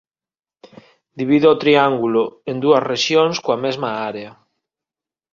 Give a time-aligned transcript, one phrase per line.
[1.19, 4.31] Divide ao triángulo en dúas rexións coa mesma área.